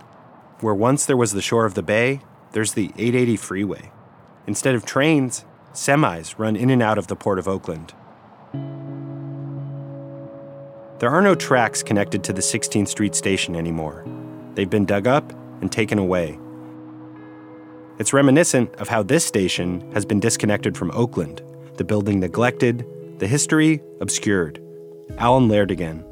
Where 0.62 0.74
once 0.74 1.06
there 1.06 1.18
was 1.18 1.32
the 1.32 1.42
shore 1.42 1.66
of 1.66 1.74
the 1.74 1.84
bay, 1.84 2.22
there's 2.52 2.74
the 2.74 2.92
880 2.98 3.38
freeway. 3.38 3.92
Instead 4.48 4.76
of 4.76 4.86
trains, 4.86 5.46
semis 5.74 6.40
run 6.40 6.56
in 6.56 6.70
and 6.70 6.82
out 6.82 6.98
of 6.98 7.08
the 7.08 7.16
Port 7.16 7.40
of 7.40 7.48
Oakland. 7.48 7.94
There 11.00 11.10
are 11.10 11.22
no 11.22 11.36
tracks 11.36 11.84
connected 11.84 12.24
to 12.24 12.34
the 12.34 12.42
16th 12.42 12.88
Street 12.88 13.16
station 13.16 13.56
anymore. 13.56 14.06
They've 14.56 14.70
been 14.70 14.86
dug 14.86 15.08
up 15.08 15.34
and 15.62 15.72
taken 15.72 16.00
away. 16.00 16.40
It's 18.00 18.14
reminiscent 18.14 18.74
of 18.76 18.88
how 18.88 19.04
this 19.04 19.26
station 19.26 19.92
has 19.92 20.06
been 20.06 20.20
disconnected 20.20 20.78
from 20.78 20.92
Oakland, 20.92 21.42
the 21.76 21.84
building 21.84 22.20
neglected, 22.20 22.86
the 23.20 23.28
history 23.28 23.82
obscured. 24.00 24.62
Alan 25.18 25.48
Laird 25.48 25.72
again. 25.72 26.04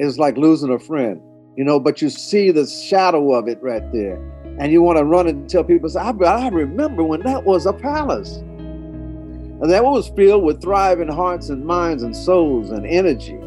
It's 0.00 0.16
like 0.16 0.38
losing 0.38 0.72
a 0.72 0.78
friend, 0.78 1.20
you 1.56 1.64
know, 1.64 1.78
but 1.78 2.00
you 2.00 2.08
see 2.08 2.50
the 2.50 2.66
shadow 2.66 3.34
of 3.34 3.48
it 3.48 3.58
right 3.62 3.82
there. 3.92 4.16
And 4.58 4.72
you 4.72 4.80
want 4.80 4.96
to 4.96 5.04
run 5.04 5.26
and 5.26 5.48
tell 5.48 5.62
people, 5.62 5.90
I, 5.98 6.10
I 6.10 6.48
remember 6.48 7.04
when 7.04 7.20
that 7.20 7.44
was 7.44 7.66
a 7.66 7.74
palace. 7.74 8.36
And 8.36 9.70
that 9.70 9.84
was 9.84 10.08
filled 10.16 10.42
with 10.42 10.62
thriving 10.62 11.08
hearts 11.08 11.50
and 11.50 11.66
minds 11.66 12.02
and 12.02 12.16
souls 12.16 12.70
and 12.70 12.86
energy. 12.86 13.38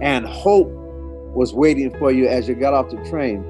And 0.00 0.24
hope 0.24 0.68
was 1.34 1.52
waiting 1.52 1.94
for 1.98 2.10
you 2.10 2.26
as 2.26 2.48
you 2.48 2.54
got 2.54 2.72
off 2.72 2.88
the 2.88 2.96
train. 3.10 3.44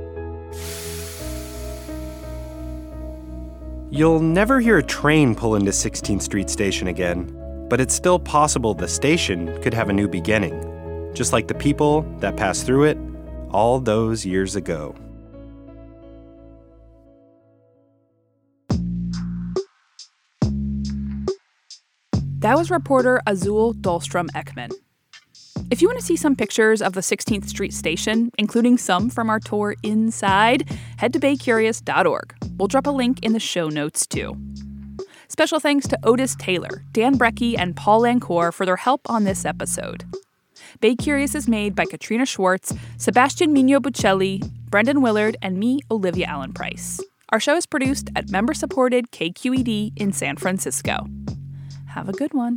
You'll 3.88 4.18
never 4.18 4.58
hear 4.58 4.78
a 4.78 4.82
train 4.82 5.36
pull 5.36 5.54
into 5.54 5.70
16th 5.70 6.22
Street 6.22 6.50
Station 6.50 6.88
again, 6.88 7.66
but 7.68 7.80
it's 7.80 7.94
still 7.94 8.18
possible 8.18 8.74
the 8.74 8.88
station 8.88 9.62
could 9.62 9.72
have 9.72 9.90
a 9.90 9.92
new 9.92 10.08
beginning, 10.08 10.60
just 11.16 11.32
like 11.32 11.48
the 11.48 11.54
people 11.54 12.02
that 12.20 12.36
passed 12.36 12.66
through 12.66 12.84
it 12.84 12.98
all 13.50 13.80
those 13.80 14.26
years 14.26 14.54
ago. 14.54 14.94
That 22.40 22.56
was 22.56 22.70
reporter 22.70 23.20
Azul 23.26 23.74
Dahlstrom 23.74 24.28
Eckman. 24.32 24.70
If 25.70 25.82
you 25.82 25.88
want 25.88 25.98
to 25.98 26.04
see 26.04 26.16
some 26.16 26.36
pictures 26.36 26.80
of 26.80 26.92
the 26.92 27.00
16th 27.00 27.48
Street 27.48 27.72
station, 27.72 28.30
including 28.38 28.78
some 28.78 29.10
from 29.10 29.30
our 29.30 29.40
tour 29.40 29.74
inside, 29.82 30.70
head 30.98 31.12
to 31.14 31.18
baycurious.org. 31.18 32.34
We'll 32.58 32.68
drop 32.68 32.86
a 32.86 32.90
link 32.90 33.24
in 33.24 33.32
the 33.32 33.40
show 33.40 33.68
notes 33.68 34.06
too. 34.06 34.36
Special 35.28 35.58
thanks 35.58 35.88
to 35.88 35.98
Otis 36.04 36.36
Taylor, 36.36 36.84
Dan 36.92 37.18
Brecky, 37.18 37.56
and 37.58 37.74
Paul 37.74 38.02
Lancour 38.02 38.52
for 38.52 38.64
their 38.64 38.76
help 38.76 39.00
on 39.10 39.24
this 39.24 39.44
episode. 39.44 40.04
Bay 40.80 40.94
Curious 40.94 41.34
is 41.34 41.48
made 41.48 41.74
by 41.74 41.84
Katrina 41.86 42.26
Schwartz, 42.26 42.74
Sebastian 42.98 43.54
Miño 43.54 43.80
Bucheli, 43.80 44.42
Brendan 44.70 45.00
Willard, 45.00 45.36
and 45.40 45.58
me, 45.58 45.80
Olivia 45.90 46.26
Allen 46.26 46.52
Price. 46.52 47.00
Our 47.30 47.40
show 47.40 47.56
is 47.56 47.66
produced 47.66 48.10
at 48.14 48.30
member 48.30 48.54
supported 48.54 49.10
KQED 49.10 49.92
in 49.96 50.12
San 50.12 50.36
Francisco. 50.36 51.06
Have 51.88 52.08
a 52.08 52.12
good 52.12 52.34
one. 52.34 52.56